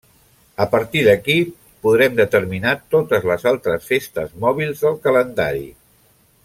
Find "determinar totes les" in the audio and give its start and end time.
2.21-3.47